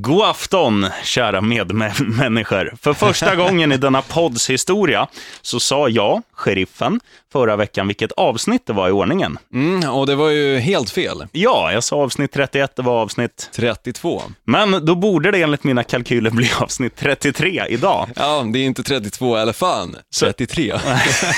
[0.00, 2.74] God afton, kära medmänniskor.
[2.82, 5.08] För första gången i denna podds historia
[5.42, 7.00] så sa jag, sheriffen,
[7.32, 9.38] förra veckan vilket avsnitt det var i ordningen.
[9.52, 11.26] Mm, och det var ju helt fel.
[11.32, 13.50] Ja, jag sa avsnitt 31, det var avsnitt...
[13.56, 14.22] 32.
[14.44, 18.08] Men då borde det enligt mina kalkyler bli avsnitt 33 idag.
[18.16, 20.74] Ja, det är inte 32 eller fan, 33.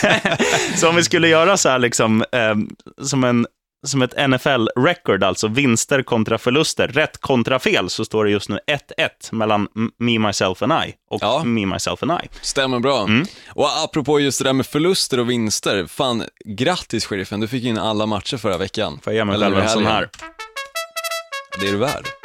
[0.77, 2.55] så om vi skulle göra så här liksom, eh,
[3.03, 3.47] som en
[3.87, 8.59] som ett NFL-record, alltså vinster kontra förluster, rätt kontra fel, så står det just nu
[8.99, 9.69] 1-1 mellan
[9.99, 11.45] Me, Myself and I och ja.
[11.45, 12.29] Me, Myself and I.
[12.41, 13.03] Stämmer bra.
[13.03, 13.27] Mm.
[13.49, 17.79] Och apropå just det där med förluster och vinster, fan, grattis sheriffen, du fick in
[17.79, 19.01] alla matcher förra veckan.
[19.03, 20.09] Får jag ge mig själv en sån här?
[21.61, 22.16] Det är du värd.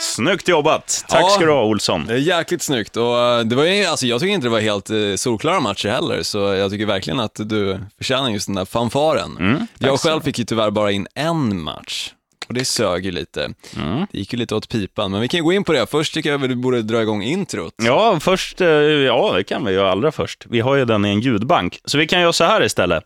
[0.00, 1.04] Snyggt jobbat.
[1.08, 2.06] Tack ja, ska du ha, Olsson.
[2.06, 2.96] Det är jäkligt snyggt.
[2.96, 5.88] Och eh, det var ju, alltså, jag tycker inte det var helt eh, solklara matcher
[5.88, 9.36] heller, så jag tycker verkligen att du förtjänar just den där fanfaren.
[9.38, 12.12] Mm, jag själv fick ju tyvärr bara in en match.
[12.48, 13.44] Och det sög ju lite.
[13.76, 14.06] Mm.
[14.12, 15.86] Det gick ju lite åt pipan, men vi kan gå in på det.
[15.86, 17.74] Först tycker jag att du borde dra igång introt.
[17.76, 20.46] Ja, först, eh, ja det kan vi göra allra först.
[20.50, 23.04] Vi har ju den i en ljudbank, så vi kan göra så här istället.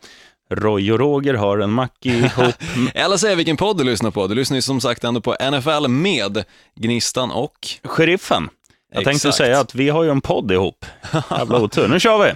[0.51, 2.55] Roy och Roger har en mack ihop.
[2.95, 4.27] Eller säga vilken podd du lyssnar på.
[4.27, 6.45] Du lyssnar ju som sagt ändå på NFL med
[6.81, 7.69] Gnistan och...
[7.85, 8.49] Sheriffen.
[8.93, 9.23] Jag Exakt.
[9.23, 10.87] tänkte säga att vi har ju en podd ihop.
[11.31, 11.89] Jävla otur.
[11.89, 12.33] Nu kör vi!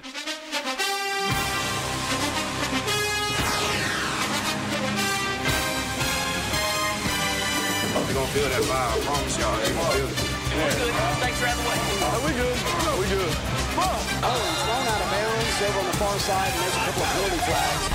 [16.24, 17.93] side and there's a couple of penalty flags.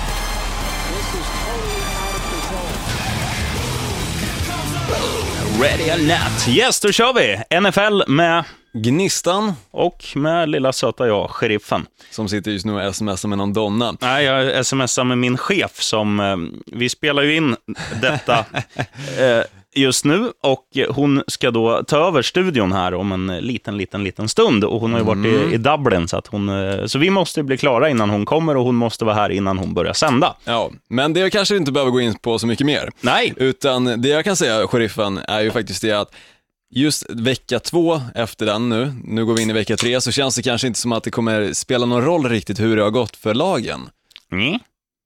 [5.62, 6.48] Ready or not.
[6.48, 7.60] Yes, då kör vi!
[7.60, 9.52] NFL med Gnistan.
[9.70, 11.86] Och med lilla söta jag, sheriffen.
[12.10, 13.96] Som sitter just nu och smsar med någon donna.
[14.00, 17.56] Nej, jag smsar med min chef som, eh, vi spelar ju in
[18.00, 18.38] detta
[19.18, 24.04] eh, just nu och hon ska då ta över studion här om en liten, liten,
[24.04, 24.64] liten stund.
[24.64, 25.50] Och hon har ju varit mm.
[25.50, 28.56] i, i, Dublin, så, att hon, eh, så vi måste bli klara innan hon kommer
[28.56, 30.36] och hon måste vara här innan hon börjar sända.
[30.44, 32.90] Ja, men det kanske vi inte behöver gå in på så mycket mer.
[33.00, 33.34] Nej.
[33.36, 36.12] Utan det jag kan säga, sheriffen, är ju faktiskt det att
[36.70, 40.36] just vecka två efter den nu, nu går vi in i vecka tre, så känns
[40.36, 43.16] det kanske inte som att det kommer spela någon roll riktigt hur det har gått
[43.16, 43.88] för lagen.
[44.32, 44.58] Mm.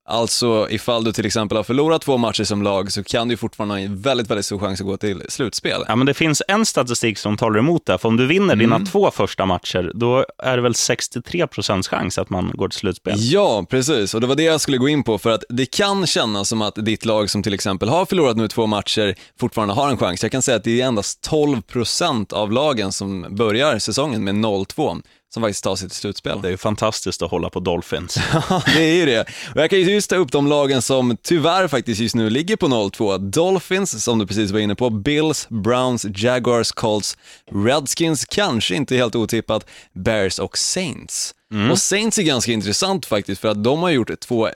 [0.06, 3.74] Alltså ifall du till exempel har förlorat två matcher som lag så kan du fortfarande
[3.74, 5.84] ha en väldigt, väldigt stor chans att gå till slutspel.
[5.88, 7.98] Ja, men det finns en statistik som talar emot det.
[7.98, 8.58] För om du vinner mm.
[8.58, 12.78] dina två första matcher, då är det väl 63 procents chans att man går till
[12.78, 13.14] slutspel.
[13.16, 14.14] Ja, precis.
[14.14, 15.18] Och det var det jag skulle gå in på.
[15.18, 18.48] För att det kan kännas som att ditt lag som till exempel har förlorat nu
[18.48, 20.22] två matcher fortfarande har en chans.
[20.22, 24.34] Jag kan säga att det är endast 12 procent av lagen som börjar säsongen med
[24.34, 25.02] 0-2
[25.34, 26.42] som faktiskt tar sig till slutspel.
[26.42, 28.14] Det är ju fantastiskt att hålla på Dolphins.
[28.74, 29.20] Det är ju det.
[29.54, 32.56] Och jag kan ju just ta upp de lagen som tyvärr faktiskt just nu ligger
[32.56, 33.18] på 0-2.
[33.18, 37.16] Dolphins, som du precis var inne på, Bills, Browns, Jaguars, Colts,
[37.50, 41.34] Redskins, kanske inte helt otippat, Bears och Saints.
[41.52, 41.70] Mm.
[41.70, 44.48] Och Saints är ganska intressant faktiskt, för att de har gjort två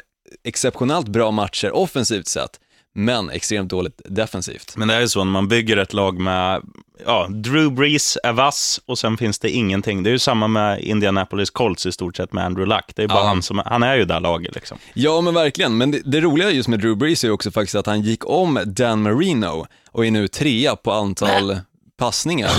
[0.45, 2.60] exceptionellt bra matcher offensivt sett
[2.98, 4.76] men extremt dåligt defensivt.
[4.76, 6.62] Men det är ju så när man bygger ett lag med,
[7.06, 10.03] ja, Drew Brees är vass och sen finns det ingenting.
[10.03, 12.92] Det är ju samma med Indianapolis Colts i stort sett med Andrew Luck.
[12.94, 14.78] Det är bara han som, han är ju där laget liksom.
[14.94, 15.76] Ja, men verkligen.
[15.76, 18.26] Men det, det roliga just med Drew Brees är ju också faktiskt att han gick
[18.26, 21.56] om Dan Marino och är nu trea på antal
[21.97, 22.50] passningar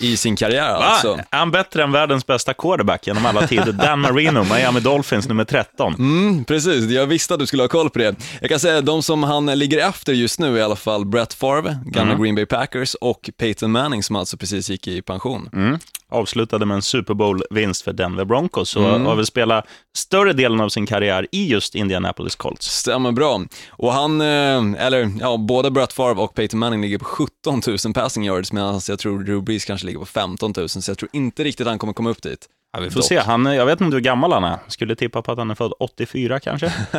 [0.00, 0.84] i sin karriär Va?
[0.84, 1.12] alltså.
[1.30, 3.72] Är han bättre än världens bästa quarterback genom alla tider?
[3.84, 5.94] Dan Marino, Miami Dolphins nummer 13.
[5.94, 8.16] Mm, precis, jag visste att du skulle ha koll på det.
[8.40, 11.78] Jag kan säga de som han ligger efter just nu i alla fall, Brett Favre,
[11.84, 12.22] gamla mm.
[12.22, 15.48] Green Bay Packers och Peyton Manning som alltså precis gick i pension.
[15.52, 15.78] Mm
[16.10, 19.06] avslutade med en Super Bowl-vinst för Denver Broncos och mm.
[19.06, 19.66] har väl spelat
[19.96, 22.66] större delen av sin karriär i just Indianapolis Colts.
[22.66, 23.44] Stämmer bra.
[23.70, 27.94] Och han, eh, eller ja, både Brett Favre och Peyton Manning ligger på 17 000
[27.94, 31.10] passing yards medan jag tror Drew Brees kanske ligger på 15 000, så jag tror
[31.12, 32.48] inte riktigt han kommer komma upp dit.
[32.72, 33.08] Ja, vi får Dock.
[33.08, 33.18] se.
[33.18, 34.58] Han, jag vet inte hur gammal han är.
[34.68, 36.72] Skulle tippa på att han är född 84 kanske.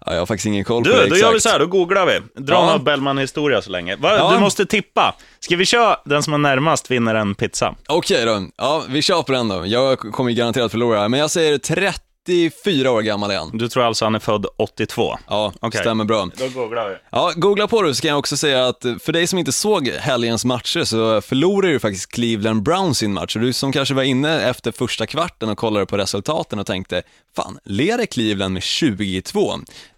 [0.00, 1.58] ja, jag har faktiskt ingen koll du, på det Du, då gör vi så här,
[1.58, 2.42] då googlar vi.
[2.42, 2.78] Dra ja.
[2.78, 3.96] Bellman-historia så länge.
[3.96, 4.16] Va?
[4.16, 4.32] Ja.
[4.32, 5.14] Du måste tippa.
[5.40, 7.74] Ska vi köra den som är närmast vinner en pizza?
[7.88, 8.46] Okej okay, då.
[8.56, 9.66] Ja, vi kör på den då.
[9.66, 12.00] Jag kommer garanterat förlora, men jag säger 30
[12.30, 13.58] 84 år gammal är han.
[13.58, 15.18] Du tror alltså han är född 82?
[15.28, 15.80] Ja, okay.
[15.80, 16.28] stämmer bra.
[16.36, 16.96] Då googlar vi.
[17.10, 19.88] Ja, googla på det så kan jag också säga att för dig som inte såg
[19.88, 23.36] helgens matcher så förlorade ju faktiskt Cleveland Browns sin match.
[23.36, 27.02] Och du som kanske var inne efter första kvarten och kollade på resultaten och tänkte,
[27.36, 29.52] fan, leder Cleveland med 22?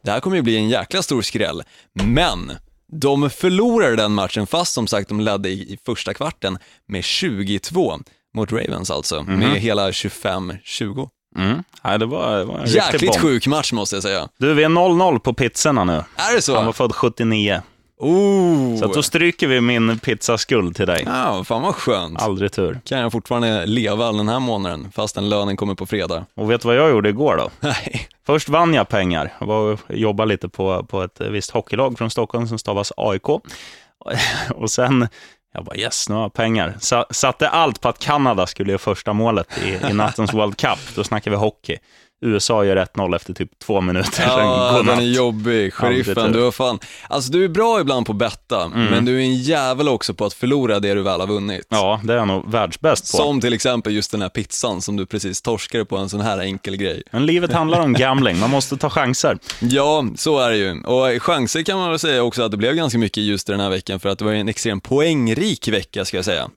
[0.05, 1.63] Det här kommer ju bli en jäkla stor skräll.
[1.93, 2.53] Men
[2.93, 6.59] de förlorade den matchen fast som sagt de ledde i, i första kvarten
[6.89, 7.99] med 22
[8.35, 9.39] mot Ravens alltså, mm -hmm.
[9.39, 11.09] med hela 25-20.
[11.37, 11.65] Mm.
[11.83, 14.29] Ja, det var, det var en Jäkligt sjuk match måste jag säga.
[14.39, 16.05] Du, vi är 0-0 på pizzorna nu.
[16.17, 16.57] Är det så?
[16.57, 17.63] Han var född 79.
[17.99, 18.79] Oh!
[18.79, 21.03] Så att då stryker vi min pizzaskuld till dig.
[21.07, 22.23] Ja, fan vad skönt.
[22.23, 22.81] Aldrig tur.
[22.85, 26.27] Kan jag fortfarande leva den här månaden, fastän lönen kommer på fredag?
[26.35, 27.51] Och vet du vad jag gjorde igår då?
[27.61, 28.09] Nej.
[28.27, 29.33] Först vann jag pengar.
[29.39, 33.29] Jag var och jobbade lite på, på ett visst hockeylag från Stockholm som stavas AIK.
[34.55, 35.09] Och sen,
[35.53, 36.77] jag bara yes, nu har jag pengar.
[37.13, 40.79] Satte allt på att Kanada skulle göra första målet i, i nattens World Cup.
[40.95, 41.79] Då snackar vi hockey.
[42.23, 44.25] USA gör 1-0 efter typ två minuter.
[44.27, 45.73] Ja, den är jobbig.
[45.75, 46.79] Sheriffen, du har fan...
[47.09, 48.85] Alltså du är bra ibland på betta, Mm.
[48.87, 51.67] men du är en jävel också på att förlora det du väl har vunnit.
[51.69, 53.17] Ja, det är jag nog världsbäst på.
[53.17, 56.39] Som till exempel just den här pizzan som du precis torskade på en sån här
[56.39, 57.03] enkel grej.
[57.11, 59.39] Men livet handlar om gambling, man måste ta chanser.
[59.61, 60.83] Ja, så är det ju.
[60.83, 63.71] Och chanser kan man väl säga också att det blev ganska mycket just den här
[63.71, 66.49] veckan för att det var en extremt poängrik vecka ska jag säga.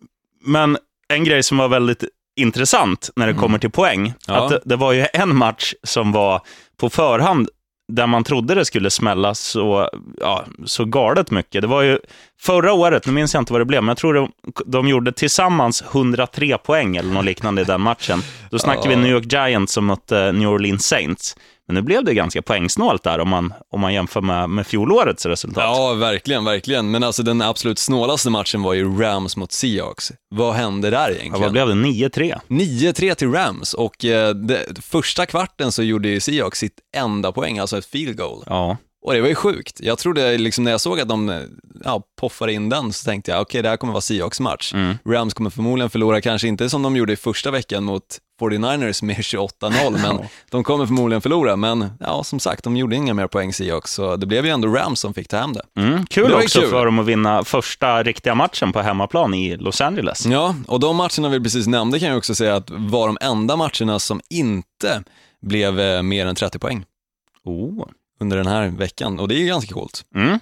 [0.45, 0.77] Men
[1.07, 2.03] en grej som var väldigt
[2.35, 4.13] intressant när det kommer till poäng, Mm.
[4.27, 4.43] Ja.
[4.43, 6.41] att det, det var ju en match som var
[6.77, 7.49] på förhand
[7.93, 9.89] där man trodde det skulle smälla så,
[10.21, 11.61] ja, så galet mycket.
[11.61, 11.99] Det var ju
[12.41, 14.31] förra året, nu minns jag inte vad det blev, men jag tror de,
[14.65, 18.19] de gjorde tillsammans 103 poäng eller något liknande i den matchen.
[18.49, 18.99] Då snackar vi Ja.
[18.99, 21.37] New York Giants som mötte New Orleans Saints.
[21.67, 25.25] Men nu blev det ganska poängsnålt där om man, om man jämför med, med fjolårets
[25.25, 25.63] resultat.
[25.63, 26.91] Ja, verkligen, verkligen.
[26.91, 30.11] Men alltså den absolut snålaste matchen var ju Rams mot Seahawks.
[30.29, 31.41] Vad hände där Ja, egentligen?
[31.41, 31.73] vad blev det?
[31.73, 32.39] 9-3?
[32.47, 37.59] 9-3 till Rams och eh, det, första kvarten så gjorde ju Seahawks sitt enda poäng,
[37.59, 38.43] alltså ett field goal.
[38.47, 38.77] Ja.
[39.05, 39.79] Och det var ju sjukt.
[39.81, 41.41] Jag trodde, liksom, när jag såg att de
[41.83, 44.73] ja, poffade in den så tänkte jag, okej det här kommer vara Seahawks match.
[44.73, 44.97] Mm.
[45.09, 49.15] Rams kommer förmodligen förlora, kanske inte som de gjorde i första veckan mot 49ers med
[49.17, 50.19] 28-0, men
[50.51, 51.55] de kommer förmodligen förlora.
[51.55, 54.67] Men ja, som sagt, de gjorde inga mer poäng Seahawks, så det blev ju ändå
[54.67, 55.61] Rams som fick ta hem det.
[55.81, 56.69] Mm, kul Det också kul.
[56.69, 60.25] för dem att vinna första riktiga matchen på hemmaplan i Los Angeles.
[60.25, 63.55] Ja, och de matcherna vi precis nämnde kan jag också säga att var de enda
[63.55, 65.03] matcherna som inte
[65.41, 66.85] blev eh, mer än 30 poäng
[67.45, 67.85] Oh.
[68.19, 70.05] under den här veckan, och det är ju ganska coolt.
[70.15, 70.39] Mm.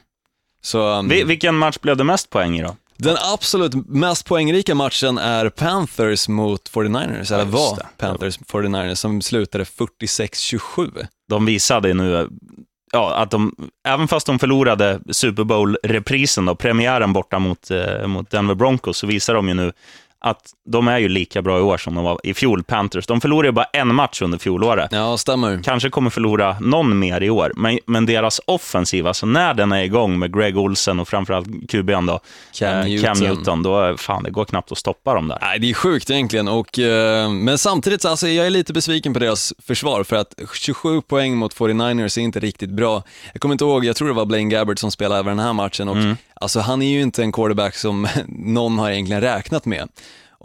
[0.62, 2.75] Så, um, Vi, vilken match blev det mest poäng i då?
[3.04, 7.80] Den absolut mest poängrika matchen är Panthers mot 49ers, eller var.
[7.98, 11.08] Panthers 49ers, som slutade 46-27.
[11.30, 12.30] De visade nu
[12.94, 13.56] ja, att de,
[13.88, 19.08] även fast de förlorade Super Bowl-reprisen, då, premiären borta mot, eh, mot Denver Broncos, så
[19.08, 19.74] visar de ju nu
[20.24, 20.40] att
[20.72, 23.08] de är ju lika bra i år som de var i fjol, Panthers.
[23.08, 24.90] De förlorade ju bara en match under fjolåret.
[24.92, 25.62] Ja, stämmer.
[25.64, 29.84] Kanske kommer förlora någon mer i år, men, men deras offensiv, alltså när den är
[29.84, 32.20] igång med Greg Olsen och framförallt QB'n då,
[32.60, 33.06] Cam eh, Newton.
[33.16, 35.38] Cam Newton, då är- fan, det går knappt att stoppa dem där.
[35.42, 39.14] Nej, det är sjukt egentligen, och, eh, men samtidigt, så, alltså, jag är lite besviken
[39.14, 43.04] på deras försvar, för att 27 poäng mot 49ers är inte riktigt bra.
[43.34, 45.54] Jag kommer inte ihåg, jag tror det var Blaine Gabbert som spelade även den här
[45.54, 45.98] matchen, och
[46.36, 49.90] alltså, han är ju inte en quarterback som någon har egentligen räknat med.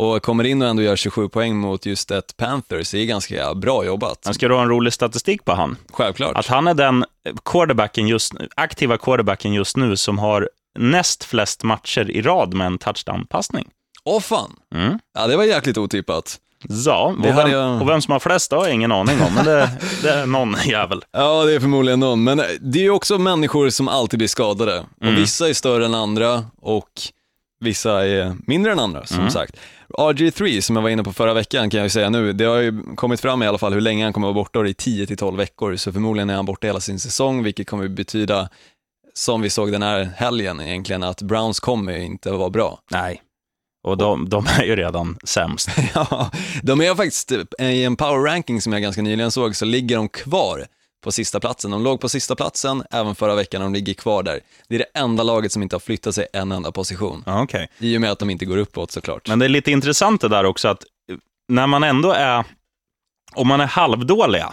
[0.00, 3.54] Och kommer in och ändå gör 27 poäng mot just ett Panthers, det är ganska
[3.54, 4.20] bra jobbat.
[4.24, 5.76] Men ska du ha en rolig statistik på han?
[5.92, 6.36] Självklart.
[6.36, 7.04] Att han är den
[7.44, 10.48] quarterbacken just, aktiva quarterbacken just nu som har
[10.78, 13.68] näst flest matcher i rad med en touchdown-passning.
[14.04, 14.98] Åh fan, Mm.
[15.14, 16.38] ja det var jäkligt otippat.
[16.68, 19.44] Ja, och vem, jag- och vem som har flest har jag ingen aning om, men
[19.44, 19.70] det,
[20.02, 21.02] det är någon jävel.
[21.12, 24.78] Ja, det är förmodligen någon, men det är ju också människor som alltid blir skadade.
[24.78, 24.86] Och
[25.18, 26.88] vissa är större än andra och
[27.60, 29.56] vissa är mindre än andra, som sagt.
[29.98, 32.56] RG3, som jag var inne på förra veckan, kan jag ju säga nu, det har
[32.58, 34.74] ju kommit fram i alla fall hur länge han kommer vara borta, och det är
[34.74, 38.48] 10-12 veckor, så förmodligen är han borta hela sin säsong, vilket kommer betyda,
[39.14, 42.78] som vi såg den här helgen egentligen, att Browns kommer ju inte att vara bra.
[42.90, 43.22] Nej,
[43.88, 45.68] och de, de är ju redan sämst.
[45.94, 46.30] Ja,
[46.62, 50.08] de är faktiskt, i en power ranking som jag ganska nyligen såg, så ligger de
[50.08, 50.66] kvar
[51.04, 51.70] på sista platsen.
[51.70, 54.40] De låg på sista platsen även förra veckan och de ligger kvar där.
[54.68, 57.24] Det är det enda laget som inte har flyttat sig en enda position.
[57.26, 57.68] Okej.
[57.78, 59.28] I och med att de inte går uppåt såklart.
[59.28, 60.84] Men det är lite intressant det där också att
[61.48, 62.44] när man ändå är,
[63.34, 64.52] om man är halvdåliga,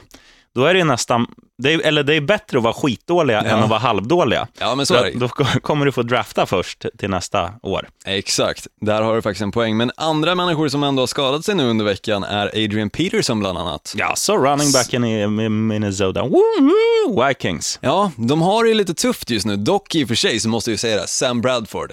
[0.55, 3.49] då är det nästan, det är, eller det är bättre att vara skitdåliga Ja.
[3.49, 4.47] än att vara halvdåliga.
[4.59, 5.19] Ja, men så är det.
[5.19, 5.27] Då
[5.59, 7.87] kommer du få drafta först till nästa år.
[8.05, 9.77] Exakt, där har du faktiskt en poäng.
[9.77, 13.57] Men andra människor som ändå har skadat sig nu under veckan är Adrian Peterson bland
[13.57, 13.93] annat.
[13.97, 16.23] Ja, så running backen i Minnesota.
[16.23, 17.79] Woo, Vikings.
[17.81, 19.55] Ja, de har det ju lite tufft just nu.
[19.57, 21.91] Dock i och för sig så måste jag ju säga det, Sam Bradford.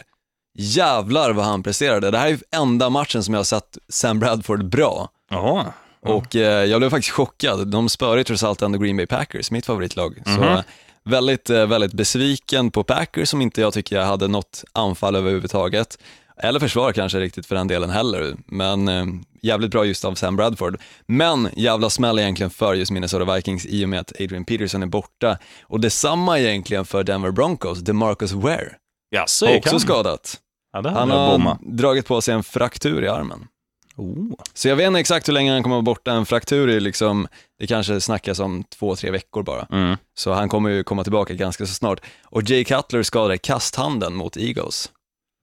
[0.58, 2.10] Jävlar vad han presterade.
[2.10, 5.08] Det här är ju enda matchen som jag har sett Sam Bradford bra.
[5.30, 5.64] Jaha.
[6.06, 7.68] Och eh, jag blev faktiskt chockad.
[7.68, 10.22] De spöade ju trots allt ändå Green Bay Packers, mitt favoritlag.
[10.24, 10.60] Så eh,
[11.04, 15.98] väldigt, eh, väldigt besviken på Packers som inte jag tycker jag hade något anfall överhuvudtaget.
[16.36, 19.04] Eller försvar kanske riktigt för den delen heller, men eh,
[19.42, 20.80] jävligt bra just av Sam Bradford.
[21.06, 24.86] Men jävla smäll egentligen för just Minnesota Vikings i och med att Adrian Peterson är
[24.86, 25.38] borta.
[25.62, 28.68] Och detsamma egentligen för Denver Broncos, DeMarcus Ware.
[29.10, 29.80] Jaså, gick också han?
[29.80, 30.38] skadat.
[30.72, 33.46] Ja, Han har dragit på sig en fraktur i armen.
[33.96, 34.34] Oh.
[34.54, 37.28] Så jag vet inte exakt hur länge han kommer vara borta, en fraktur är liksom,
[37.58, 39.66] det kanske snackas om två, tre veckor bara.
[39.72, 39.96] Mm.
[40.14, 42.00] Så han kommer ju komma tillbaka ganska så snart.
[42.24, 44.90] Och Jay Cutler skadade kasthanden mot Eagles.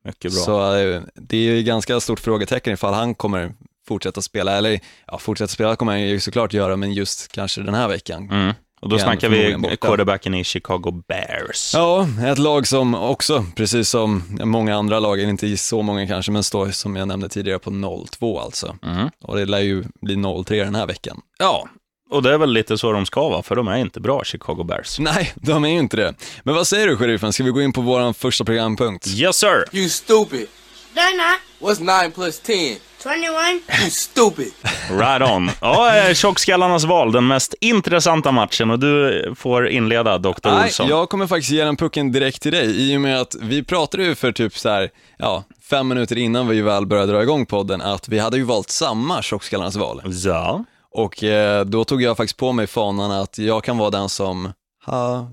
[0.05, 0.41] Mycket bra.
[0.41, 3.53] Så eh, det är ju ganska stort frågetecken ifall han kommer
[3.87, 7.73] fortsätta spela, eller ja, fortsätta spela kommer han ju såklart göra, men just kanske den
[7.73, 8.29] här veckan.
[8.31, 8.53] Mm.
[8.79, 11.73] Och då Igen, snackar vi quarterbacken i Chicago Bears.
[11.73, 16.43] Ja, ett lag som också, precis som många andra lag, inte så många kanske, men
[16.43, 18.75] står som jag nämnde tidigare på 0-2 alltså.
[18.83, 19.09] Mm.
[19.23, 21.21] Och det lär ju bli 0-3 den här veckan.
[21.39, 21.69] Ja,
[22.09, 24.63] och det är väl lite så de ska vara, för de är inte bra, Chicago
[24.63, 24.99] Bears.
[24.99, 26.13] Nej, de är ju inte det.
[26.43, 27.33] Men vad säger du, sheriffen?
[27.33, 29.07] Ska vi gå in på vår första programpunkt?
[29.07, 29.65] Yes sir!
[29.71, 30.47] You stupid.
[30.95, 31.39] They're not.
[31.77, 32.77] What's 9 plus 10?
[33.03, 33.61] 21.
[33.81, 34.51] You stupid.
[34.91, 35.51] Right on.
[35.61, 40.31] Ja, eh, tjockskallarnas val, den mest intressanta matchen och du får inleda, Dr.
[40.43, 40.87] Nej, Olsson.
[40.87, 44.03] jag kommer faktiskt ge den pucken direkt till dig i och med att vi pratade
[44.03, 47.81] ju för typ så här, ja, fem minuter innan vi väl började dra igång podden
[47.81, 50.01] att vi hade ju valt samma tjockskallarnas val.
[50.05, 50.63] Ja.
[50.91, 54.53] Och eh, då tog jag faktiskt på mig fanan att jag kan vara den som
[54.89, 55.27] ha,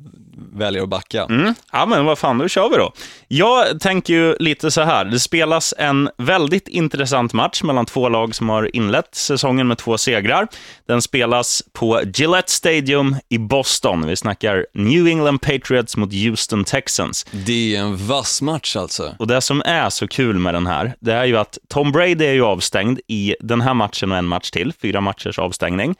[0.53, 1.25] väljer att backa.
[1.25, 1.55] Mm.
[1.73, 2.93] Ja, men vad fan, då kör vi då.
[3.29, 5.05] Jag tänker ju lite så här.
[5.05, 9.99] Det spelas en väldigt intressant match mellan två lag som har inlett säsongen med två
[9.99, 10.49] segrar.
[10.87, 14.07] Den spelas på Gillette Stadium i Boston.
[14.07, 17.27] Vi snackar New England Patriots mot Houston Texans.
[17.31, 19.15] Det är en vass match alltså.
[19.19, 22.25] Och det som är så kul med den här, det är ju att Tom Brady
[22.25, 25.95] är ju avstängd i den här matchen och en match till, fyra matchers avstängning.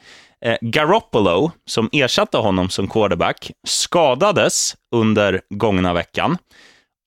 [0.45, 6.37] Eh, Garoppolo, som ersatte honom som quarterback, skadades under gångna veckan.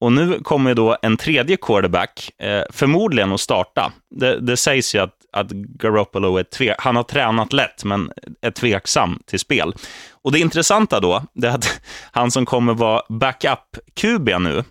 [0.00, 3.92] Och nu kommer då en tredje quarterback, eh, förmodligen att starta.
[4.14, 8.50] Det, det sägs ju att, att Garoppolo är tve, han har tränat lätt, men är
[8.50, 9.75] tveksam till spel.
[10.22, 11.80] Och det intressanta då, det är att
[12.12, 14.64] han som kommer vara backup-QB nu,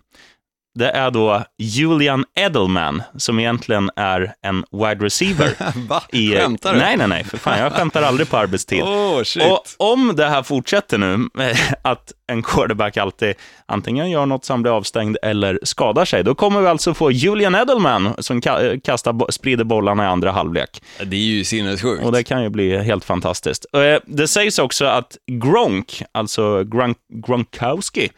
[0.79, 5.51] det är då Julian Edelman, som egentligen är en wide receiver.
[5.89, 6.03] Va?
[6.11, 6.79] I, Skämtar du?
[6.79, 8.81] Nej, nej, nej, för fan, jag skämtar aldrig på arbetstid.
[8.83, 9.43] Åh, shit.
[9.77, 11.27] Och om det här fortsätter nu,
[11.81, 13.33] att en quarterback alltid
[13.65, 17.55] antingen gör något som blir avstängd eller skadar sig, då kommer vi alltså få Julian
[17.55, 20.81] Edelman som ka- kastar, sprider bollarna i andra halvlek.
[21.03, 22.03] Det är ju sinnessjukt.
[22.05, 23.65] Och det kan ju bli helt fantastiskt.
[23.73, 28.09] Eh, Det sägs också att Gronk, alltså Gronk, Gronkowski,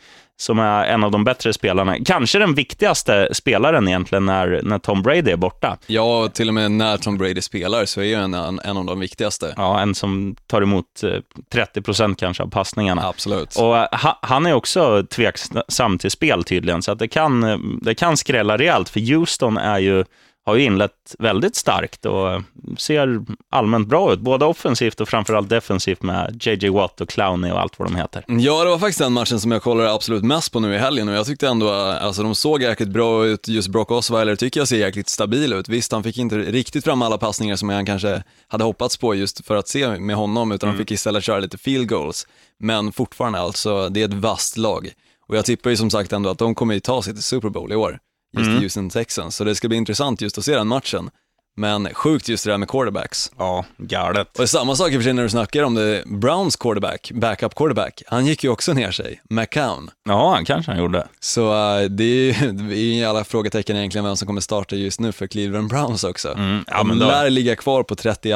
[0.42, 5.02] som är en av de bättre spelarna, kanske den viktigaste spelaren egentligen när, när Tom
[5.02, 5.78] Brady är borta.
[5.88, 8.86] Ja, till och med när Tom Brady spelar så är ju en, en, en av
[8.86, 9.54] de viktigaste.
[9.58, 11.10] Ja, en som tar emot eh,
[11.52, 13.08] 30 procent kanske av passningarna.
[13.08, 13.56] Absolut.
[13.56, 17.58] Och eh, ha, han är också tveksam till spel tydligen, så att det, kan, eh,
[17.82, 20.06] det kan skrälla rejält, för Houston är ju,
[20.46, 22.42] har ju inlett väldigt starkt och
[22.78, 27.60] ser allmänt bra ut, både offensivt och framförallt defensivt med JJ Watt och Clowney och
[27.60, 28.26] allt vad de heter.
[28.28, 31.10] Ja, det var faktiskt den matchen som jag kollade absolut mest på nu i helgen
[31.10, 34.68] och jag tyckte ändå, alltså de såg jäkligt bra ut, just Brock Osweiler tycker jag
[34.68, 35.70] ser jäkligt stabil ut.
[35.70, 39.46] Visst, han fick inte riktigt fram alla passningar som han kanske hade hoppats på just
[39.46, 42.28] för att se med honom, utan han fick istället köra lite field goals.
[42.60, 44.92] Men fortfarande alltså, det är ett vasst lag.
[45.28, 47.50] Och jag tippar ju som sagt ändå att de kommer ju ta sig till Super
[47.50, 48.00] Bowl i år,
[48.38, 49.36] just i Houston Texans.
[49.36, 51.10] Så det ska bli intressant just att se den matchen.
[51.58, 53.32] Men sjukt just det där med quarterbacks.
[53.38, 54.40] Ja, galet.
[54.40, 57.56] Och samma sak i och för sig när du snackar om det, Browns quarterback, backup
[57.56, 59.90] quarterback, han gick ju också ner sig, McCown.
[60.10, 61.08] Ja, kanske han gjorde.
[61.20, 65.28] Så äh, det är ju alla frågetecken egentligen vem som kommer starta just nu för
[65.28, 66.34] Cleveland Browns också.
[66.34, 68.30] Mm, ja, de lär ligga kvar på 32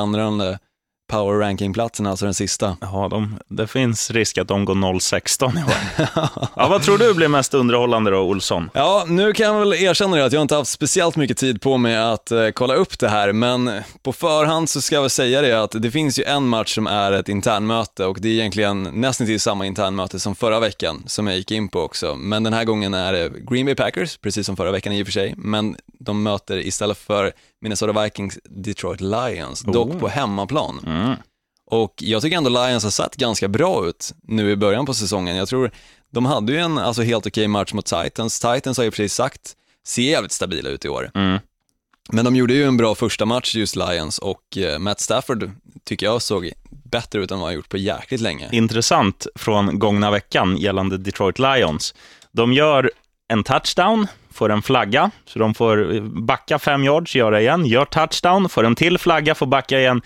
[1.16, 2.78] power ranking-platsen, alltså den sista.
[2.82, 6.08] Ja, de, det finns risk att de går 0-16 i år.
[6.56, 8.70] ja, vad tror du blir mest underhållande då, Olsson?
[8.74, 11.78] Ja, nu kan jag väl erkänna det att jag inte haft speciellt mycket tid på
[11.78, 13.72] mig att eh, kolla upp det här, men
[14.04, 16.88] på förhand så ska jag väl säga det att det finns ju en match som
[16.88, 21.28] är ett internmöte och det är egentligen nästan till samma internmöte som förra veckan som
[21.28, 22.16] jag gick in på också.
[22.16, 25.08] Men den här gången är det Green Bay Packers, precis som förra veckan i och
[25.08, 30.80] för sig, men de möter istället för Minnesota Vikings Detroit Lions, dock på hemmaplan.
[30.86, 31.05] Mm.
[31.66, 35.36] Och jag tycker ändå Lions har sett ganska bra ut nu i början på säsongen.
[35.36, 35.72] Jag tror
[36.12, 38.40] de hade ju en alltså, helt okej match mot Titans.
[38.40, 39.56] Titans har ju precis sagt
[39.88, 41.12] ser jävligt stabila ut i år.
[41.14, 41.40] Mm.
[42.12, 45.52] Men de gjorde ju en bra första match just Lions och eh, Matt Stafford
[45.84, 48.50] tycker jag såg bättre ut än vad han gjort på jäkligt länge.
[48.52, 51.96] Intressant från gångna veckan gällande Detroit Lions.
[52.32, 52.92] De gör
[53.28, 58.50] en touchdown, får en flagga, så de får backa fem yards, göra igen, gör touchdown,
[58.50, 60.02] får en till flagga, får backa igen,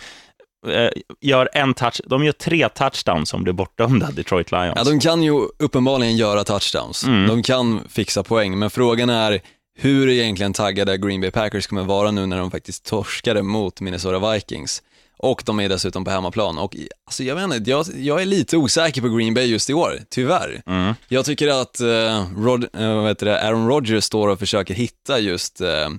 [1.22, 2.02] gör en touch.
[2.06, 4.74] De gör tre touchdowns som blir bortdömda, Detroit Lions.
[4.76, 7.02] Ja, de kan ju uppenbarligen göra touchdowns.
[7.02, 9.42] De kan fixa poäng, men frågan är
[9.80, 14.34] hur egentligen taggade Green Bay Packers kommer vara nu när de faktiskt torskade mot Minnesota
[14.34, 14.84] Vikings.
[15.22, 16.58] Och de är dessutom på hemmaplan.
[16.58, 19.74] Och alltså, jag, vet inte, jag, jag är lite osäker på Green Bay just i
[19.74, 20.62] år, tyvärr.
[20.66, 20.94] Mm.
[21.08, 25.62] Jag tycker att eh, Rod, eh, heter det, Aaron Rodgers står och försöker hitta just
[25.62, 25.90] eh,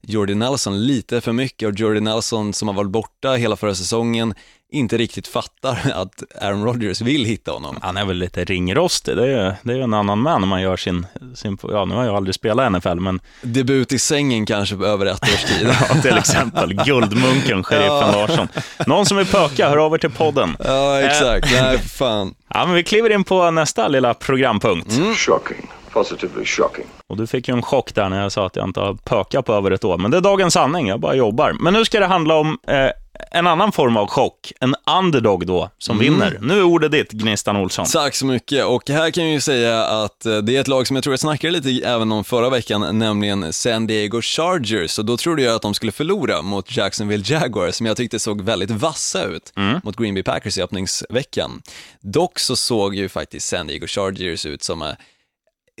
[0.00, 4.34] Jordy Nelson lite för mycket och Jordy Nelson som har varit borta hela förra säsongen
[4.72, 7.78] inte riktigt fattar att Aaron Rodgers vill hitta honom.
[7.82, 10.62] Han är väl lite ringrostig, det är, det är ju en annan man när man
[10.62, 14.76] gör sin, sin, ja nu har jag aldrig spelat NFL, men Debut i sängen kanske
[14.76, 15.68] på över ett års tid.
[15.88, 18.48] ja, till exempel guldmunken, sheriffen Larsson.
[18.86, 20.56] Någon som vill pöka, hör av er till podden.
[20.64, 21.52] ja, exakt.
[21.52, 22.34] Nej, fan.
[22.48, 24.92] Ja, men vi kliver in på nästa lilla programpunkt.
[25.16, 25.70] Shocking.
[25.92, 26.84] Positively shocking.
[27.06, 29.46] Och du fick ju en chock där när jag sa att jag inte har pökat
[29.46, 29.98] på över ett år.
[29.98, 31.52] Men det är dagens sanning, jag bara jobbar.
[31.60, 32.90] Men nu ska det handla om eh,
[33.30, 34.52] en annan form av chock.
[34.60, 36.38] En underdog då, som vinner.
[36.40, 37.86] Nu är ordet ditt, Gnistan Olsson.
[37.92, 38.64] Tack så mycket.
[38.64, 41.12] Och här kan jag ju säga att eh, det är ett lag som jag tror
[41.12, 44.98] jag snackade lite även om förra veckan, nämligen San Diego Chargers.
[44.98, 48.42] Och då trodde jag att de skulle förlora mot Jacksonville Jaguars, som jag tyckte såg
[48.42, 51.62] väldigt vassa ut mot Green Bay Packers i öppningsveckan.
[52.00, 54.88] Dock så såg ju faktiskt San Diego Chargers ut som eh,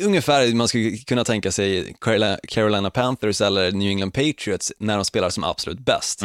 [0.00, 5.30] ungefär man skulle kunna tänka sig Carolina- Panthers eller New England Patriots när de spelar
[5.30, 6.22] som absolut bäst.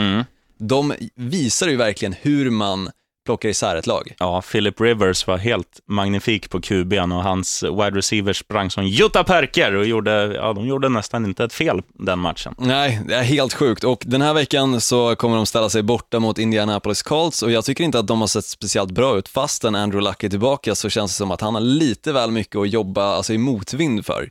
[0.59, 2.89] De visar ju verkligen hur man
[3.27, 4.15] plockar isär ett lag.
[4.19, 9.23] Ja, Philip Rivers var helt magnifik på QB'n och hans wide receivers sprang som Jutta
[9.23, 12.55] Perker och gjorde, ja, de gjorde nästan inte ett fel den matchen.
[12.57, 13.83] Nej, det är helt sjukt.
[13.83, 17.65] Och den här veckan så kommer de ställa sig borta mot Indianapolis Colts och jag
[17.65, 19.27] tycker inte att de har sett speciellt bra ut.
[19.27, 22.55] Fastän Andrew Luck är tillbaka så känns det som att han har lite väl mycket
[22.55, 24.29] att jobba alltså, i motvind för.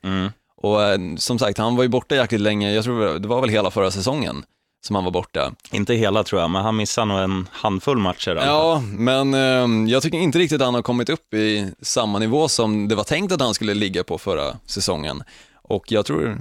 [0.63, 3.51] Och eh, som sagt, han var ju borta jäkligt länge, jag tror det var väl
[3.51, 4.45] hela förra säsongen
[4.87, 5.53] som han var borta.
[5.71, 8.35] Inte hela tror jag, men han missade nog en handfull matcher.
[8.45, 12.49] Ja, men eh, jag tycker inte riktigt att han har kommit upp i samma nivå
[12.49, 15.23] som det var tänkt att han skulle ligga på förra säsongen.
[15.69, 16.39] Och jag tror,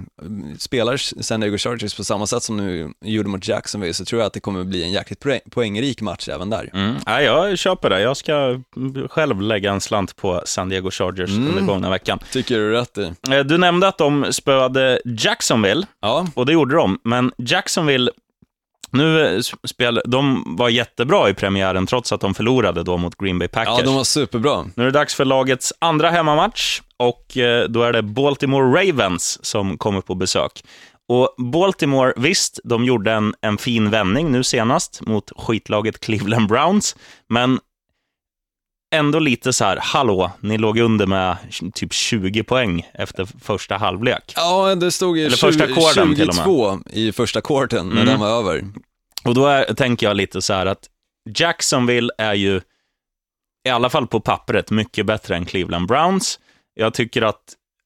[0.60, 4.28] spelar San Diego Chargers på samma sätt som nu gjorde mot Jacksonville så tror jag
[4.28, 6.70] att det kommer bli en jäkligt poäng- poängrik match även där.
[6.74, 6.96] Mm.
[7.06, 8.02] Ja, jag köper det.
[8.02, 8.62] Jag ska
[9.10, 12.20] själv lägga en slant på San Diego Chargers under gångna veckan.
[12.32, 13.14] Tycker du rätt i.
[13.32, 17.00] Eh, Du nämnde att de spöade Jacksonville, Ja, och det gjorde de.
[17.04, 18.12] Men Jacksonville,
[18.98, 23.40] nu eh, spel, de var jättebra i premiären, trots att de förlorade då mot Green
[23.40, 23.75] Bay Packers.
[23.80, 24.66] ja de var superbra.
[24.75, 29.46] Nu är det dags för lagets andra hemmamatch och eh, då är det Baltimore Ravens
[29.46, 30.64] som kommer på besök.
[31.08, 36.96] Och Baltimore, visst, de gjorde en, en fin vändning nu senast mot skitlaget Cleveland Browns,
[37.29, 37.60] men
[38.96, 41.38] ändå lite så här, hallå, ni låg under med
[41.74, 44.34] typ 20 poäng efter första halvlek.
[44.36, 46.44] Ja, det stod ju Eller första 20, quartern till och med.
[46.46, 48.05] 22 i första quarten när Mm.
[48.08, 48.64] den var över.
[49.25, 50.90] Och då är, tänker jag lite så här att
[51.38, 52.61] Jacksonville är ju,
[53.68, 56.40] i alla fall på pappret, mycket bättre än Cleveland Browns.
[56.74, 57.42] Jag tycker att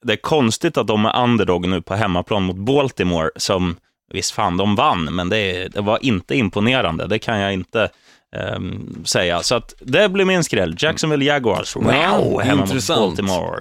[0.06, 3.76] det är konstigt att de är underdog nu på hemmaplan mot Baltimore, som,
[4.12, 7.08] visst fan, de vann, men det, det var inte imponerande.
[7.08, 7.90] Det kan jag inte
[8.36, 9.44] ehm, säga.
[9.44, 10.76] Så att det blir min skräll.
[10.80, 13.00] Jacksonville Jaguars, wow, Ja, hemma intressant.
[13.00, 13.60] mot Baltimore.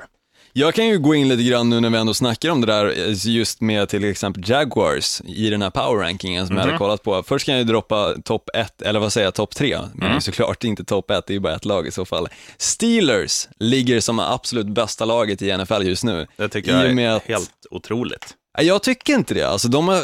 [0.53, 2.87] Jag kan ju gå in lite grann nu när vi ändå snackar om det där,
[3.09, 6.69] eh, just med till exempel Jaguars i den här power rankingen som jag Mhm.
[6.69, 7.23] hade kollat på.
[7.23, 10.21] Först kan jag ju droppa topp ett, eller vad säger jag, topp tre, men Mm.
[10.21, 12.29] såklart inte topp ett, det är ju bara ett lag i så fall.
[12.59, 16.27] Steelers ligger som absolut bästa laget i NFL just nu.
[16.37, 18.35] Det tycker jag med är att- helt otroligt.
[18.59, 20.03] Jag tycker inte det, alltså de har eh,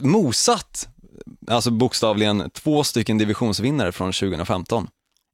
[0.00, 0.88] mosat,
[1.50, 4.88] alltså bokstavligen två stycken divisionsvinnare från 2015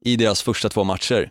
[0.05, 1.31] i deras första två matcher.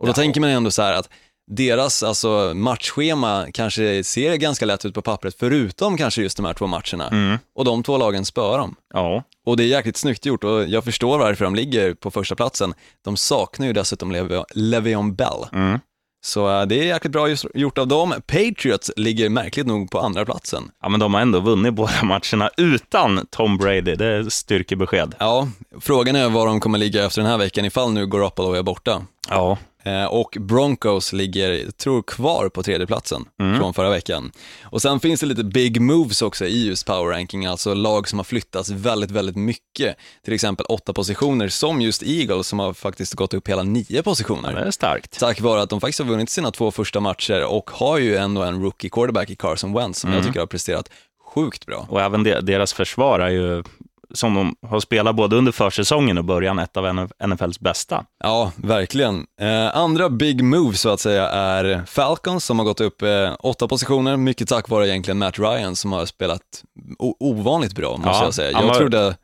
[0.00, 0.14] Och då Ja.
[0.14, 1.08] tänker man ändå så här att
[1.50, 6.54] deras alltså, matchschema kanske ser ganska lätt ut på pappret, förutom kanske just de här
[6.54, 7.08] två matcherna.
[7.08, 7.38] Mm.
[7.54, 8.74] Och de två lagen spöar dem.
[8.94, 12.34] Ja, Och det är jäkligt snyggt gjort och jag förstår varför de ligger på första
[12.34, 12.74] platsen.
[13.04, 14.12] De saknar ju dessutom
[14.54, 15.46] Le'Veon Bell.
[15.52, 15.78] mm.
[16.24, 18.14] Så eh, det är jäkligt bra gjort av dem.
[18.26, 20.70] Patriots ligger märkligt nog på andra platsen.
[20.82, 23.94] ja, men de har ändå vunnit båda matcherna utan Tom Brady.
[23.94, 25.14] Det är styrkebesked.
[25.18, 25.48] Ja,
[25.80, 29.02] frågan är var de kommer ligga efter den här veckan ifall nu Garoppolo är borta.
[29.28, 29.58] Ja,
[30.10, 33.58] och Broncos ligger, tror kvar på tredjeplatsen Mm.
[33.58, 34.32] från förra veckan.
[34.64, 38.18] Och sen finns det lite big moves också i just power ranking, alltså lag som
[38.18, 39.96] har flyttats väldigt, väldigt mycket.
[40.24, 44.54] Till exempel åtta positioner, som just Eagles som har faktiskt gått upp hela nio positioner.
[44.54, 45.18] det är starkt.
[45.20, 48.42] Tack vare att de faktiskt har vunnit sina två första matcher och har ju ändå
[48.42, 50.18] en rookie quarterback i Carson Wentz som Mm.
[50.18, 50.90] jag tycker har presterat
[51.34, 51.86] sjukt bra.
[51.90, 53.62] Och även de, deras försvar är ju,
[54.14, 58.04] som de har spelat både under försäsongen och början, ett av NFLs bästa.
[58.24, 59.26] Ja, verkligen.
[59.40, 63.68] Eh, andra big moves så att säga är Falcons som har gått upp eh, åtta
[63.68, 66.40] positioner, mycket tack vare egentligen Matt Ryan som har spelat
[67.20, 68.50] ovanligt bra måste Ja, jag säga.
[68.60, 69.16] Jag var- trodde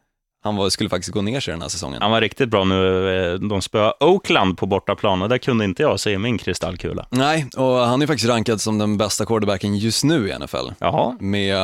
[0.44, 2.03] han var, skulle faktiskt gå ner sig den här säsongen.
[2.03, 3.33] Han var riktigt bra nu.
[3.33, 7.07] eh, De spöade Oakland på bortaplan och där kunde inte jag se min kristallkula.
[7.11, 10.57] Nej, och han är faktiskt rankad som den bästa quarterbacken just nu i NFL.
[10.79, 11.57] Jaha, med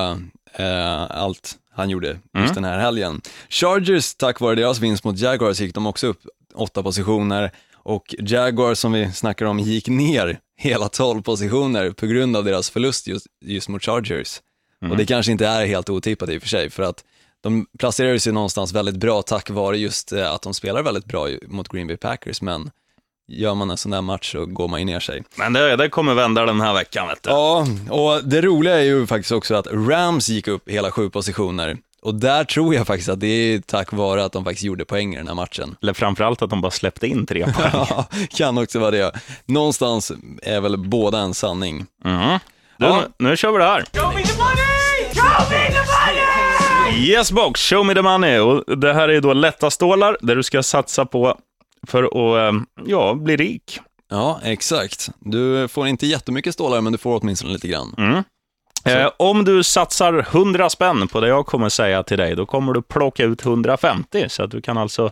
[0.53, 2.55] eh, allt han gjorde just Mm.
[2.55, 3.21] den här helgen.
[3.49, 6.21] Chargers, tack vare deras vinst mot Jaguars, gick de också upp
[6.55, 12.37] åtta positioner och Jaguars som vi snackar om gick ner hela 12 positioner på grund
[12.37, 14.41] av deras förlust just, just mot Chargers.
[14.91, 17.05] Och det kanske inte är helt otippat i och för sig, för att
[17.43, 21.29] de placerar sig någonstans väldigt bra tack vare just eh, att de spelar väldigt bra
[21.47, 22.71] mot Green Bay Packers, men
[23.29, 25.23] gör man en sån där match så går man ju ner sig.
[25.37, 27.31] Men det, det kommer vända den här veckan, vet du.
[27.31, 31.77] Ja, och det roliga är ju faktiskt också att Rams gick upp hela sju positioner.
[32.03, 35.15] Och där tror jag faktiskt att det är tack vare att de faktiskt gjorde poäng
[35.15, 35.77] i den här matchen.
[35.83, 37.71] Eller framförallt att de bara släppte in tre poäng.
[37.91, 39.13] Ja, kan också vara det.
[39.47, 41.87] Någonstans är väl båda en sanning.
[42.05, 42.39] Mm.
[42.79, 43.03] Du, Ja.
[43.19, 43.85] nu, nu kör vi det här.
[46.97, 48.39] Yes box, show me the money.
[48.39, 51.39] Och det här är då lätta stålar där du ska satsa på
[51.87, 53.81] för att eh, ja, bli rik.
[54.11, 55.09] Ja, exakt.
[55.21, 57.95] Du får inte jättemycket stålar, men du får åtminstone lite grann.
[58.85, 62.73] Eh, om du satsar 100 spänn på det jag kommer säga till dig, då kommer
[62.73, 65.11] du plocka ut 150, så att du kan alltså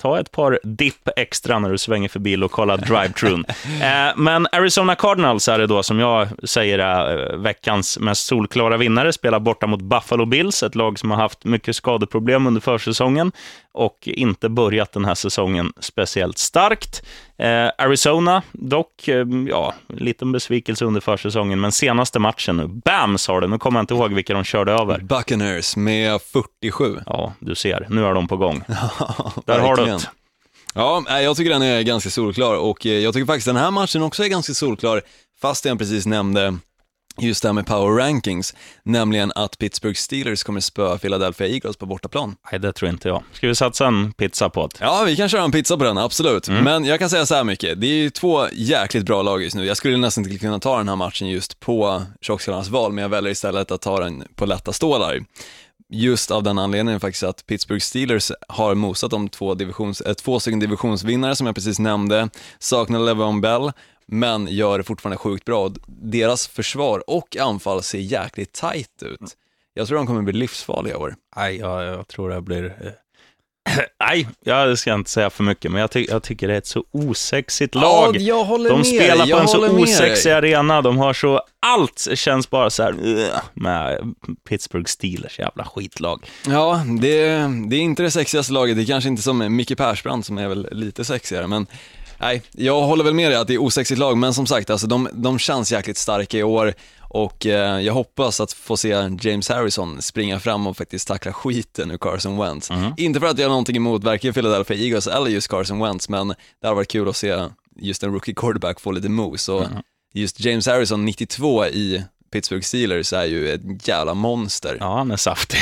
[0.00, 3.44] ta ett par dipp extra när du svänger förbi lokala drive-thrun.
[3.82, 8.76] eh, men Arizona Cardinals är det då som jag säger är eh, veckans mest solklara
[8.76, 13.32] vinnare, spelar borta mot Buffalo Bills, ett lag som har haft mycket skadeproblem under försäsongen
[13.72, 17.02] och inte börjat den här säsongen speciellt starkt.
[17.40, 23.40] Eh, Arizona, dock, eh, ja, liten besvikelse under försäsongen, men senaste matchen nu, bam sa
[23.40, 24.98] det, nu kommer jag inte ihåg vilka de körde över.
[24.98, 26.98] Buccaneers med 47.
[27.06, 28.62] Ja, du ser, nu är de på gång.
[29.46, 29.98] Där har du det.
[30.74, 33.70] Ja, nej, jag tycker den är ganska solklar och eh, jag tycker faktiskt den här
[33.70, 35.02] matchen också är ganska solklar,
[35.40, 36.58] fast jag precis nämnde
[37.20, 41.86] just det här med power rankings, nämligen att Pittsburgh Steelers kommer spöa Philadelphia Eagles på
[41.86, 42.36] bortaplan.
[42.52, 43.22] Nej, det tror inte jag.
[43.32, 44.76] Ska vi satsa en pizza på det?
[44.80, 46.48] Ja, vi kan köra en pizza på den, absolut.
[46.48, 49.56] Men jag kan säga så här mycket, det är ju två jäkligt bra lag just
[49.56, 49.64] nu.
[49.64, 53.08] Jag skulle nästan inte kunna ta den här matchen just på tjockskallarnas val, men jag
[53.08, 55.20] väljer istället att ta den på lätta stålar.
[55.92, 60.40] Just av den anledningen faktiskt att Pittsburgh Steelers har mosat de två, divisions, äh, två
[60.40, 62.28] stycken divisionsvinnare som jag precis nämnde,
[62.58, 63.72] saknar Le'Veon Bell,
[64.10, 65.70] men gör det fortfarande sjukt bra.
[65.86, 69.36] Deras försvar och anfall ser jäkligt tight ut.
[69.74, 71.14] Jag tror de kommer bli livsfarliga i år.
[71.36, 72.64] Nej, jag, jag tror det blir...
[72.64, 72.92] eh,
[74.00, 76.66] Nej, jag ska inte säga för mycket, men jag, ty jag tycker det är ett
[76.66, 78.16] så osexigt lag.
[78.16, 81.42] Ja, jag håller de med spelar på en så osexig arena, de har så...
[81.66, 82.94] Allt känns bara så här
[83.54, 84.14] med
[84.48, 86.26] Pittsburgh Steelers, jävla skitlag.
[86.46, 87.26] Ja, det,
[87.68, 90.48] det är inte det sexigaste laget, det är kanske inte som Micke Persbrandt som är
[90.48, 91.66] väl lite sexigare, men
[92.20, 94.86] nej, jag håller väl med dig att det är osexigt lag, men som sagt, alltså,
[94.86, 98.88] de, de känns jäkligt starka i år och eh, jag hoppas att få se
[99.20, 102.70] James Harrison springa fram och faktiskt tackla skiten ur Carson Wentz.
[102.96, 106.28] Inte för att jag har någonting emot varken Philadelphia Eagles eller just Carson Wentz, men
[106.62, 109.64] det har varit kul att se just en rookie quarterback få lite mos och
[110.12, 115.16] just James Harrison, 92 i Pittsburgh Steelers, är ju ett jävla monster Ja, han är
[115.16, 115.60] saftig.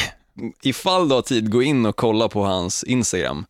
[0.63, 3.47] ifall du har tid, gå in och kolla på hans Instagram.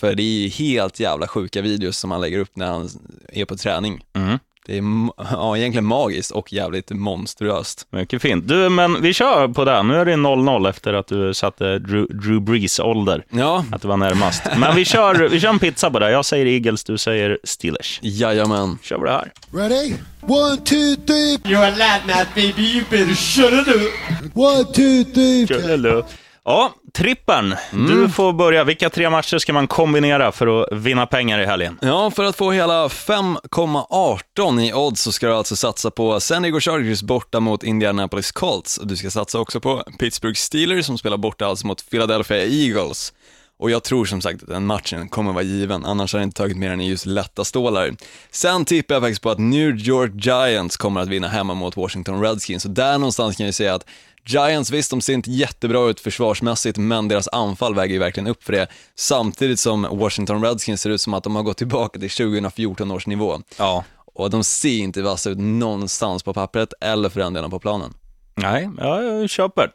[0.00, 2.88] För det är helt jävla sjuka videos som han lägger upp när han
[3.28, 4.04] är på träning.
[4.12, 4.38] Mm.
[4.66, 4.82] Det är
[5.30, 7.86] ja, egentligen magiskt och jävligt monstruöst.
[7.90, 8.48] Mycket fint.
[8.48, 9.82] Du, men vi kör på det.
[9.82, 13.24] Nu är det 0-0 efter att du satte Drew, Drew Brees ålder.
[13.30, 14.42] Ja, Att det var närmast.
[14.58, 16.10] Men vi kör, vi kör en pizza på det.
[16.10, 17.98] Jag säger Eagles, du säger Steelers.
[18.02, 18.78] jajamän.
[18.82, 19.32] kör vi det här.
[19.52, 19.94] Ready?
[20.20, 21.36] One, two, three.
[21.44, 22.62] You're a lad now, baby.
[22.62, 23.92] You better shut it up.
[24.34, 25.46] One, two, three.
[25.70, 26.02] Hello.
[26.44, 27.56] Ja, trippern.
[27.88, 28.64] Du får börja.
[28.64, 31.78] Vilka tre matcher ska man kombinera för att vinna pengar i helgen?
[31.82, 36.42] Ja, för att få hela 5,18 i odds så ska du alltså satsa på San
[36.42, 38.80] Diego Chargers borta mot Indianapolis Colts.
[38.82, 43.12] Du ska satsa också på Pittsburgh Steelers som spelar borta alltså mot Philadelphia Eagles.
[43.58, 46.36] Och jag tror som sagt att den matchen kommer vara given, annars har jag inte
[46.36, 47.94] tagit mer än just lätta stålar.
[48.30, 52.22] Sen tippar jag faktiskt på att New York Giants kommer att vinna hemma mot Washington
[52.22, 53.86] Redskins, så där någonstans kan jag ju säga att
[54.26, 58.44] Giants, visst, de ser inte jättebra ut försvarsmässigt, men deras anfall väger ju verkligen upp
[58.44, 58.66] för det.
[58.94, 63.06] Samtidigt som Washington Redskins ser ut som att de har gått tillbaka till 2014 års
[63.06, 63.40] nivå.
[63.58, 63.84] Ja.
[64.14, 67.94] Och de ser inte vassa ut någonstans på pappret, eller för den delen på planen.
[68.34, 69.70] Nej, ja, jag köper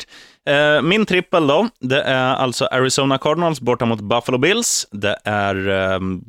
[0.46, 0.52] det.
[0.52, 4.88] Eh, Min trippel då, det är alltså Arizona Cardinals borta mot Buffalo Bills.
[4.92, 6.24] Det är ehm,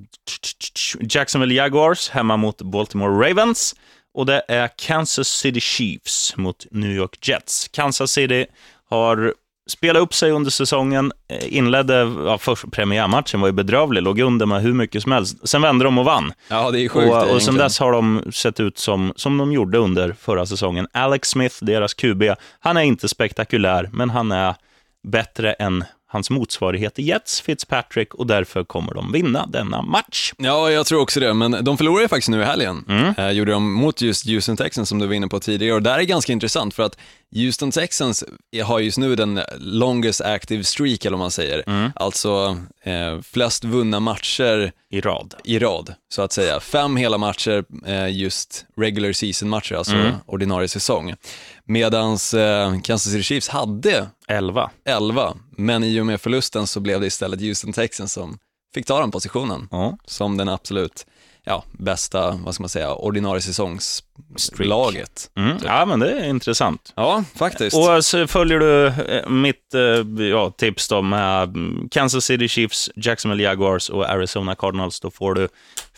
[1.00, 3.74] Jacksonville Jaguars hemma mot Baltimore Ravens.
[4.16, 7.68] Och det är Kansas City Chiefs mot New York Jets.
[7.68, 8.46] Kansas City
[8.88, 9.34] har
[9.68, 14.46] spelat upp sig under säsongen, eh, inledde, ja, först, premiärmatchen var ju bedrövlig, låg under
[14.46, 15.48] med hur mycket som helst.
[15.48, 16.32] Sen vände de och vann.
[16.48, 19.52] Ja, det är sjukt Och, och sen dess har de sett ut som, som de
[19.52, 20.88] gjorde under förra säsongen.
[20.92, 22.22] Alex Smith, deras QB,
[22.60, 24.54] han är inte spektakulär, men han är
[25.08, 30.32] bättre än hans motsvarighet i Jets, Fitzpatrick, och därför kommer de vinna denna match.
[30.38, 32.84] Ja, jag tror också det, men de förlorade ju faktiskt nu i helgen.
[33.18, 35.98] Eh, gjorde de mot just Houston Texans som du var inne på tidigare och där
[35.98, 36.98] är ganska intressant för att
[37.34, 38.24] Houston Texans
[38.64, 41.90] har just nu den longest active streak, eller vad man säger.
[41.96, 45.34] Alltså eh, flest vunna matcher I rad.
[45.44, 46.60] i rad, så att säga.
[46.60, 51.14] Fem hela matcher, eh, just regular season-matcher, alltså ordinarie säsong.
[51.64, 54.70] Medans eh, Kansas City Chiefs hade 11.
[54.84, 58.38] 11, men i och med förlusten så blev det istället Houston Texans som
[58.74, 59.98] fick ta den positionen Ja.
[60.06, 61.06] som den absolut
[61.46, 65.30] ja, bästa, vad ska man säga, ordinarie säsongslaget.
[65.36, 65.56] Mm.
[65.64, 66.92] ja, men det är intressant.
[66.96, 67.76] Ja, faktiskt.
[67.76, 72.90] Och så följer du eh, mitt eh, ja, tips då med mm, Kansas City Chiefs,
[72.96, 75.00] Jacksonville Jaguars och Arizona Cardinals.
[75.00, 75.48] Då får du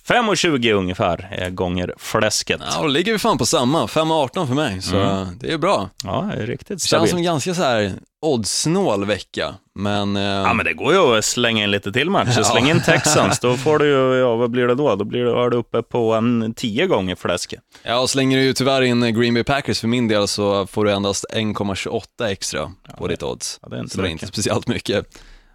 [0.09, 2.61] 5,20 ungefär eh, gånger fläsket.
[2.75, 5.27] Ja, då ligger vi fan på samma, 5-18 för mig, så Mm.
[5.41, 5.91] det är bra.
[6.05, 7.25] Ja, det är riktigt Det känns som stabilt.
[7.27, 10.16] ganska så här oddsnål vecka, men...
[10.16, 12.42] Eh, Ja, men det går ju att slänga in lite till matcher.
[12.42, 14.96] Släng in Texans, då får du ju, ja, vad blir det då?
[14.96, 17.61] Då blir du, är du uppe på en 10 gånger fläsket.
[17.83, 20.85] Ja, och slänger du ju tyvärr in Green Bay Packers för min del så får
[20.85, 23.59] du endast 1,28 extra på ditt odds.
[23.62, 25.07] ja, det är inte så det är inte speciellt mycket.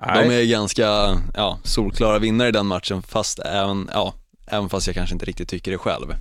[0.08, 0.28] Nej.
[0.28, 0.84] De är ganska
[1.36, 4.14] ja, solklara vinnare i den matchen, fast även, ja,
[4.48, 6.16] även fast jag kanske inte riktigt tycker det själv.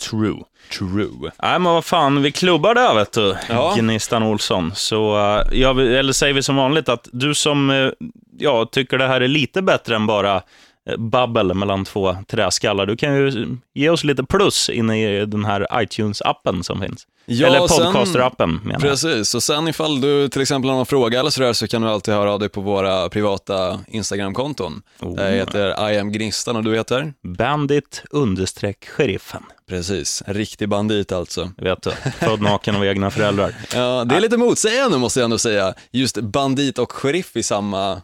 [0.00, 0.36] True.
[0.78, 1.30] True.
[1.42, 3.74] Nej, men vad fan, vi klubbar där vet du, Ja.
[3.76, 4.72] Gnistan Olsson.
[4.74, 7.90] Så, eh, ja, eller säger vi som vanligt att du som eh,
[8.38, 10.42] ja, tycker det här är lite bättre än bara
[10.90, 15.44] eh, babbel mellan två träskallar, du kan ju ge oss lite plus inne i den
[15.44, 17.06] här iTunes-appen som finns.
[17.26, 18.80] Ja, eller podcaster-appen menar jag.
[18.80, 21.88] Precis, och sen ifall du till exempel har någon fråga eller sådär så kan du
[21.88, 24.82] alltid höra av dig på våra privata Instagram-konton.
[25.00, 25.20] Oh.
[25.22, 27.12] Jag heter I am Gnistan och du heter?
[27.38, 29.42] Bandit understreck sheriffen.
[29.68, 31.52] Precis, en riktig bandit alltså.
[31.56, 33.54] Vet du, född naken av egna föräldrar.
[33.74, 38.02] Ja, det är lite motsägande måste jag ändå säga, just bandit och sheriff i samma,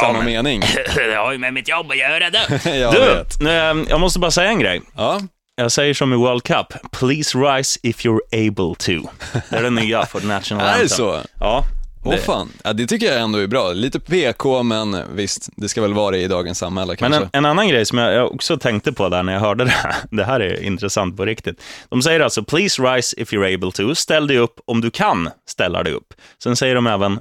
[0.00, 0.60] samma men- mening.
[0.94, 2.70] det har ju med mitt jobb att göra du.
[2.70, 3.42] jag Du, vet.
[3.42, 4.82] eh, jag måste bara säga en grej.
[4.96, 5.20] Ja,
[5.60, 9.08] Jag säger som i World Cup, please rise if you're able to.
[9.50, 10.82] Det är det nya för National är Anthem.
[10.82, 11.20] det så?
[11.40, 11.64] Ja.
[12.04, 13.72] Åh Det- fan, ja, det tycker jag ändå är bra.
[13.72, 17.22] Lite PK, men visst, det ska väl vara det i dagens samhälle Men kanske.
[17.22, 19.70] en, en annan grej som jag, jag också tänkte på där när jag hörde det
[19.70, 21.62] här, det här är intressant på riktigt.
[21.88, 25.30] De säger alltså, please rise if you're able to, ställ dig upp om du kan
[25.48, 26.14] ställa dig upp.
[26.42, 27.20] Sen säger de även,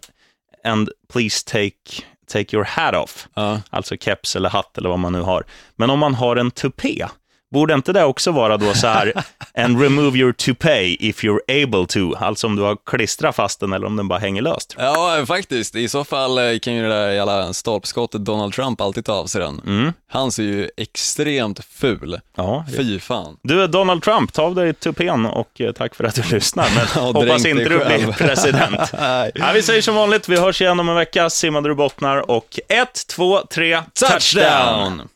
[0.63, 3.62] and please take, take your hat off, Ja.
[3.69, 5.43] alltså keps eller hatt eller vad man nu har.
[5.76, 7.06] Men om man har en tupé,
[7.54, 9.14] Borde inte det också vara då så här,
[9.58, 13.74] and remove your toupee if you're able to, alltså om du har klistrat fast den
[13.74, 14.76] eller om den bara hänger löst?
[14.78, 15.76] Ja, faktiskt.
[15.76, 19.26] I så fall eh, kan ju det där jävla stolpskottet Donald Trump alltid ta av
[19.26, 19.62] sig den.
[19.66, 19.94] Mm.
[20.12, 22.20] Han ser ju extremt ful.
[22.36, 23.38] Ja, Fy fan.
[23.44, 26.68] Du, Donald Trump, ta av dig tupén och eh, tack för att du lyssnar.
[26.76, 28.92] Men hoppas inte du blir president.
[29.36, 31.30] Ja, vi säger som vanligt, vi hörs igen om en vecka.
[31.30, 35.08] Simmade du bottnar och ett, två, tre, Touchdown!